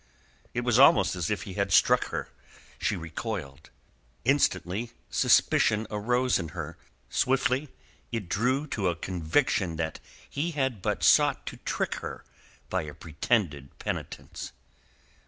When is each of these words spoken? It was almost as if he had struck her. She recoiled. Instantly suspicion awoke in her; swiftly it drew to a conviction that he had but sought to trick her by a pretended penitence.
It 0.55 0.61
was 0.61 0.79
almost 0.79 1.15
as 1.15 1.29
if 1.29 1.43
he 1.43 1.53
had 1.53 1.71
struck 1.71 2.05
her. 2.05 2.29
She 2.79 2.95
recoiled. 2.97 3.69
Instantly 4.25 4.93
suspicion 5.11 5.85
awoke 5.91 6.39
in 6.39 6.47
her; 6.57 6.75
swiftly 7.07 7.69
it 8.11 8.27
drew 8.27 8.65
to 8.69 8.87
a 8.87 8.95
conviction 8.95 9.75
that 9.75 9.99
he 10.27 10.53
had 10.57 10.81
but 10.81 11.03
sought 11.03 11.45
to 11.45 11.57
trick 11.57 11.99
her 12.01 12.25
by 12.67 12.81
a 12.81 12.95
pretended 12.95 13.77
penitence. 13.77 14.53